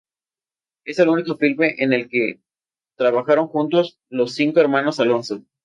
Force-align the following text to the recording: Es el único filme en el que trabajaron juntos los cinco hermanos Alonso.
Es 0.83 0.97
el 0.97 1.09
único 1.09 1.37
filme 1.37 1.75
en 1.77 1.93
el 1.93 2.09
que 2.09 2.41
trabajaron 2.97 3.45
juntos 3.49 3.99
los 4.09 4.33
cinco 4.33 4.59
hermanos 4.59 4.99
Alonso. 4.99 5.43